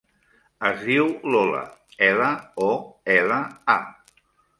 Es 0.69 0.79
diu 0.85 1.09
Lola: 1.35 1.59
ela, 2.07 2.29
o, 2.69 2.71
ela, 3.17 3.37
a. 3.75 3.77